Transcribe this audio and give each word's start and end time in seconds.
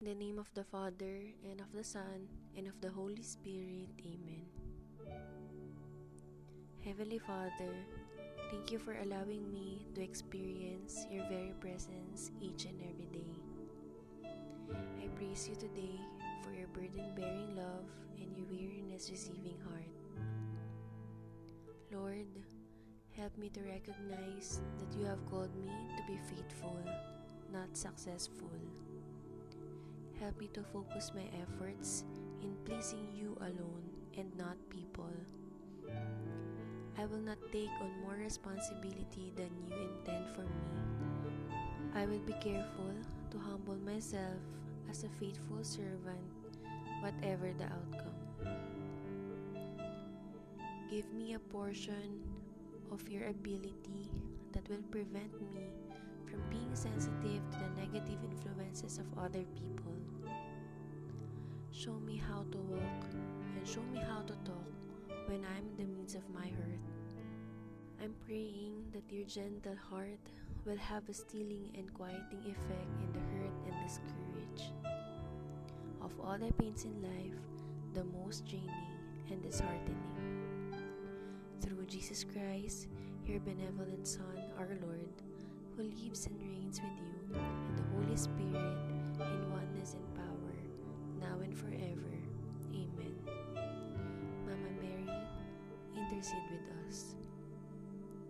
In 0.00 0.06
the 0.06 0.14
name 0.14 0.38
of 0.38 0.46
the 0.54 0.62
Father, 0.62 1.26
and 1.42 1.60
of 1.60 1.72
the 1.74 1.82
Son, 1.82 2.28
and 2.56 2.68
of 2.68 2.80
the 2.80 2.88
Holy 2.88 3.20
Spirit. 3.20 3.90
Amen. 3.98 4.46
Heavenly 6.84 7.18
Father, 7.18 7.74
thank 8.48 8.70
you 8.70 8.78
for 8.78 8.94
allowing 8.94 9.52
me 9.52 9.88
to 9.96 10.00
experience 10.00 11.04
your 11.10 11.26
very 11.28 11.52
presence 11.58 12.30
each 12.40 12.66
and 12.66 12.78
every 12.78 13.10
day. 13.10 13.34
I 15.02 15.08
praise 15.18 15.48
you 15.48 15.56
today 15.56 15.98
for 16.44 16.52
your 16.54 16.68
burden 16.68 17.10
bearing 17.16 17.56
love 17.56 17.90
and 18.22 18.30
your 18.36 18.46
weariness 18.46 19.10
receiving 19.10 19.58
heart. 19.66 19.90
Lord, 21.90 22.30
help 23.16 23.36
me 23.36 23.48
to 23.48 23.60
recognize 23.62 24.60
that 24.78 24.96
you 24.96 25.06
have 25.06 25.26
called 25.28 25.50
me 25.56 25.72
to 25.96 26.02
be 26.06 26.20
faithful, 26.30 26.78
not 27.52 27.76
successful. 27.76 28.54
Help 30.20 30.40
me 30.40 30.48
to 30.52 30.62
focus 30.74 31.12
my 31.14 31.24
efforts 31.38 32.04
in 32.42 32.50
pleasing 32.64 33.06
you 33.14 33.36
alone 33.40 33.86
and 34.18 34.26
not 34.36 34.58
people. 34.68 35.14
I 36.98 37.06
will 37.06 37.22
not 37.22 37.38
take 37.52 37.70
on 37.80 38.02
more 38.02 38.18
responsibility 38.18 39.32
than 39.36 39.50
you 39.62 39.78
intend 39.78 40.26
for 40.34 40.42
me. 40.42 40.68
I 41.94 42.06
will 42.06 42.18
be 42.26 42.34
careful 42.42 42.98
to 43.30 43.38
humble 43.38 43.78
myself 43.86 44.42
as 44.90 45.04
a 45.04 45.08
faithful 45.20 45.62
servant, 45.62 46.26
whatever 47.00 47.54
the 47.54 47.70
outcome. 47.70 48.18
Give 50.90 51.06
me 51.14 51.34
a 51.34 51.38
portion 51.38 52.18
of 52.90 53.08
your 53.08 53.28
ability 53.28 54.10
that 54.52 54.68
will 54.68 54.82
prevent 54.90 55.30
me 55.54 55.70
from 56.26 56.42
being 56.50 56.74
sensitive 56.74 57.42
to 57.52 57.58
the 57.62 57.86
negative 57.86 58.18
influences 58.24 58.98
of 58.98 59.06
other 59.16 59.44
people. 59.54 59.94
Show 61.78 62.00
me 62.04 62.16
how 62.16 62.44
to 62.50 62.58
walk 62.58 63.04
and 63.54 63.64
show 63.64 63.82
me 63.92 64.00
how 64.00 64.22
to 64.22 64.34
talk 64.42 64.66
when 65.26 65.44
I'm 65.44 65.62
in 65.70 65.76
the 65.76 65.84
midst 65.84 66.16
of 66.16 66.28
my 66.34 66.48
hurt. 66.48 66.82
I'm 68.02 68.16
praying 68.26 68.82
that 68.92 69.04
your 69.08 69.24
gentle 69.26 69.76
heart 69.88 70.18
will 70.66 70.76
have 70.76 71.08
a 71.08 71.14
stealing 71.14 71.70
and 71.78 71.94
quieting 71.94 72.42
effect 72.42 72.90
in 72.98 73.12
the 73.12 73.20
hurt 73.30 73.54
and 73.70 73.76
discourage. 73.86 74.72
Of 76.02 76.18
all 76.18 76.36
the 76.36 76.52
pains 76.54 76.82
in 76.82 77.00
life, 77.00 77.38
the 77.94 78.02
most 78.02 78.44
draining 78.44 78.98
and 79.30 79.40
disheartening. 79.40 80.74
Through 81.60 81.86
Jesus 81.86 82.24
Christ, 82.24 82.88
your 83.24 83.38
benevolent 83.38 84.08
Son, 84.08 84.42
our 84.58 84.76
Lord, 84.82 85.14
who 85.76 85.84
lives 85.84 86.26
and 86.26 86.40
reigns 86.42 86.80
with 86.80 86.98
you 86.98 87.38
and 87.38 87.78
the 87.78 87.84
Holy 87.94 88.16
Spirit 88.16 88.78
in 89.20 89.52
oneness 89.52 89.94
and 89.94 90.07
intercede 96.18 96.50
with 96.50 96.66
us. 96.82 97.14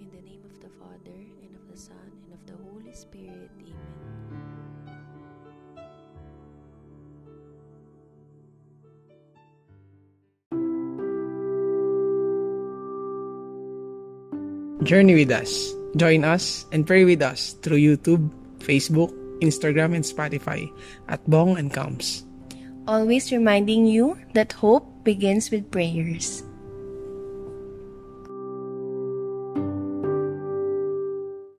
In 0.00 0.10
the 0.12 0.20
name 0.20 0.44
of 0.44 0.60
the 0.60 0.68
Father, 0.76 1.16
and 1.16 1.56
of 1.56 1.64
the 1.64 1.78
Son, 1.80 1.96
and 2.28 2.34
of 2.36 2.44
the 2.44 2.52
Holy 2.68 2.92
Spirit. 2.92 3.48
Amen. 3.56 3.96
Journey 14.84 15.14
with 15.14 15.30
us. 15.30 15.72
Join 15.96 16.24
us 16.24 16.66
and 16.72 16.86
pray 16.86 17.04
with 17.04 17.22
us 17.22 17.54
through 17.64 17.78
YouTube, 17.78 18.28
Facebook, 18.58 19.08
Instagram, 19.40 19.96
and 19.96 20.04
Spotify 20.04 20.68
at 21.08 21.24
Bong 21.30 21.56
and 21.56 21.72
Cams. 21.72 22.26
Always 22.86 23.32
reminding 23.32 23.86
you 23.86 24.18
that 24.34 24.52
hope 24.52 24.84
begins 25.02 25.50
with 25.50 25.70
prayers. 25.70 26.44